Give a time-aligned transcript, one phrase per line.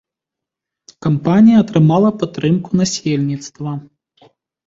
[1.05, 3.71] Кампанія атрымала падтрымку насельніцтва.